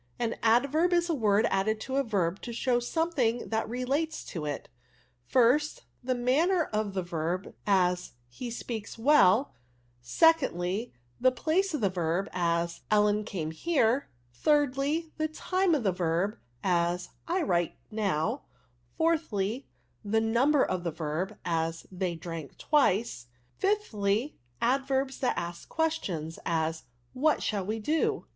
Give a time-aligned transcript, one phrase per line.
[0.17, 3.87] An adverb is a word added to a verb to show somethinj^ that rel ^*^■♦:
[3.87, 4.41] 1st, TTi*
[6.07, 7.05] r^.^u^er of th« ADVERBS.
[7.05, 9.49] 85 verb; as,' he speaks welV
[10.03, 15.75] Sdlji The place of the verb; as, * Ellen came here J Sdlj, The time
[15.75, 18.41] of the verb; as,' I write now!
[18.99, 19.65] 4thl7i
[20.03, 23.27] The nimiber of the verb; as,' They drank twice!
[23.61, 24.33] Sthlyi
[24.63, 28.25] Adverbs that ask questions; as, * What shall we do?'